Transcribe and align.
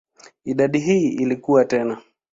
Idadi 0.45 0.79
hii 0.79 1.09
ilikua 1.09 1.65
tena. 1.65 2.01